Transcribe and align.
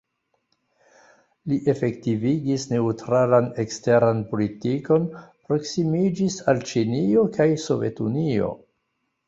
Li 1.51 1.59
efektivigis 1.73 2.65
neŭtralan 2.71 3.51
eksteran 3.65 4.25
politikon, 4.33 5.07
proksimiĝis 5.51 6.41
al 6.53 6.67
Ĉinio 6.73 7.31
kaj 7.39 7.51
Sovetunio. 7.69 8.53